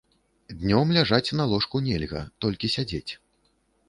Днём 0.61 0.93
ляжаць 0.97 1.35
на 1.39 1.45
ложку 1.51 1.81
нельга, 1.87 2.21
толькі 2.47 2.71
сядзець. 2.77 3.13